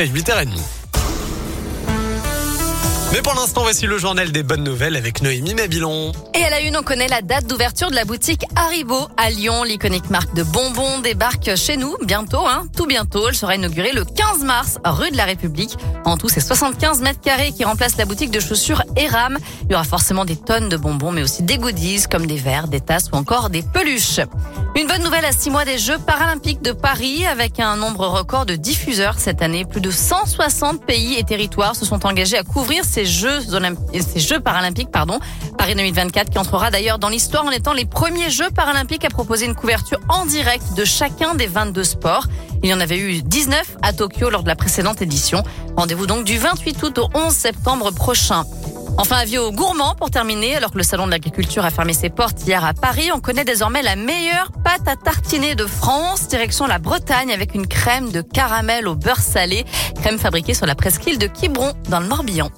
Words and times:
8h30. 0.00 0.87
Mais 3.10 3.22
pour 3.22 3.34
l'instant, 3.34 3.62
voici 3.62 3.86
le 3.86 3.96
journal 3.96 4.32
des 4.32 4.42
bonnes 4.42 4.64
nouvelles 4.64 4.94
avec 4.94 5.22
Noémie 5.22 5.54
Mabilon. 5.54 6.12
Et 6.34 6.44
à 6.44 6.50
la 6.50 6.60
une, 6.60 6.76
on 6.76 6.82
connaît 6.82 7.08
la 7.08 7.22
date 7.22 7.46
d'ouverture 7.46 7.88
de 7.88 7.94
la 7.94 8.04
boutique 8.04 8.42
Haribo 8.54 9.08
à 9.16 9.30
Lyon. 9.30 9.64
L'iconique 9.64 10.10
marque 10.10 10.34
de 10.34 10.42
bonbons 10.42 10.98
débarque 11.00 11.56
chez 11.56 11.78
nous 11.78 11.96
bientôt, 12.04 12.46
hein, 12.46 12.66
tout 12.76 12.86
bientôt. 12.86 13.26
Elle 13.26 13.34
sera 13.34 13.54
inaugurée 13.54 13.92
le 13.92 14.04
15 14.04 14.44
mars, 14.44 14.78
rue 14.84 15.10
de 15.10 15.16
la 15.16 15.24
République. 15.24 15.74
En 16.04 16.18
tout, 16.18 16.28
c'est 16.28 16.40
75 16.40 17.00
mètres 17.00 17.22
carrés 17.22 17.52
qui 17.52 17.64
remplacent 17.64 17.96
la 17.96 18.04
boutique 18.04 18.30
de 18.30 18.40
chaussures 18.40 18.82
Eram. 18.96 19.38
Il 19.64 19.72
y 19.72 19.74
aura 19.74 19.84
forcément 19.84 20.26
des 20.26 20.36
tonnes 20.36 20.68
de 20.68 20.76
bonbons, 20.76 21.10
mais 21.10 21.22
aussi 21.22 21.42
des 21.42 21.56
goodies 21.56 22.04
comme 22.10 22.26
des 22.26 22.36
verres, 22.36 22.68
des 22.68 22.80
tasses 22.80 23.08
ou 23.10 23.16
encore 23.16 23.48
des 23.48 23.62
peluches. 23.62 24.20
Une 24.76 24.86
bonne 24.86 25.02
nouvelle 25.02 25.24
à 25.24 25.32
six 25.32 25.50
mois 25.50 25.64
des 25.64 25.78
Jeux 25.78 25.98
paralympiques 25.98 26.62
de 26.62 26.72
Paris 26.72 27.26
avec 27.26 27.58
un 27.58 27.76
nombre 27.76 28.06
record 28.06 28.44
de 28.44 28.54
diffuseurs 28.54 29.18
cette 29.18 29.40
année. 29.40 29.64
Plus 29.64 29.80
de 29.80 29.90
160 29.90 30.84
pays 30.84 31.14
et 31.14 31.24
territoires 31.24 31.74
se 31.74 31.86
sont 31.86 32.04
engagés 32.06 32.36
à 32.36 32.42
couvrir 32.42 32.84
ces 33.04 34.20
Jeux, 34.20 34.40
paralympiques. 34.40 34.90
Pardon. 34.90 35.20
Paris 35.56 35.74
2024 35.74 36.30
qui 36.30 36.38
entrera 36.38 36.70
d'ailleurs 36.70 36.98
dans 36.98 37.08
l'histoire 37.08 37.44
en 37.44 37.50
étant 37.50 37.72
les 37.72 37.84
premiers 37.84 38.30
Jeux 38.30 38.50
paralympiques 38.50 39.04
à 39.04 39.08
proposer 39.08 39.46
une 39.46 39.54
couverture 39.54 40.00
en 40.08 40.26
direct 40.26 40.64
de 40.76 40.84
chacun 40.84 41.34
des 41.34 41.46
22 41.46 41.84
sports. 41.84 42.26
Il 42.62 42.68
y 42.68 42.74
en 42.74 42.80
avait 42.80 42.98
eu 42.98 43.22
19 43.22 43.76
à 43.82 43.92
Tokyo 43.92 44.30
lors 44.30 44.42
de 44.42 44.48
la 44.48 44.56
précédente 44.56 45.00
édition. 45.00 45.44
Rendez-vous 45.76 46.06
donc 46.06 46.24
du 46.24 46.38
28 46.38 46.82
août 46.82 46.98
au 46.98 47.08
11 47.14 47.32
septembre 47.32 47.92
prochain. 47.92 48.44
Enfin, 48.96 49.18
avis 49.18 49.38
aux 49.38 49.52
gourmands 49.52 49.94
pour 49.94 50.10
terminer. 50.10 50.56
Alors 50.56 50.72
que 50.72 50.78
le 50.78 50.82
salon 50.82 51.06
de 51.06 51.12
l'agriculture 51.12 51.64
a 51.64 51.70
fermé 51.70 51.92
ses 51.92 52.10
portes 52.10 52.44
hier 52.44 52.64
à 52.64 52.74
Paris, 52.74 53.10
on 53.14 53.20
connaît 53.20 53.44
désormais 53.44 53.82
la 53.82 53.94
meilleure 53.94 54.50
pâte 54.64 54.88
à 54.88 54.96
tartiner 54.96 55.54
de 55.54 55.66
France, 55.66 56.26
direction 56.26 56.66
la 56.66 56.80
Bretagne 56.80 57.30
avec 57.30 57.54
une 57.54 57.68
crème 57.68 58.10
de 58.10 58.22
caramel 58.22 58.88
au 58.88 58.96
beurre 58.96 59.20
salé, 59.20 59.64
crème 60.00 60.18
fabriquée 60.18 60.54
sur 60.54 60.66
la 60.66 60.74
presqu'île 60.74 61.18
de 61.18 61.28
Quiberon 61.28 61.74
dans 61.88 62.00
le 62.00 62.08
Morbihan. 62.08 62.50